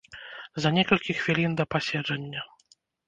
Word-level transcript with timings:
За 0.63 0.71
некалькі 0.77 1.15
хвілін 1.21 1.51
да 1.59 1.67
паседжання. 1.75 2.41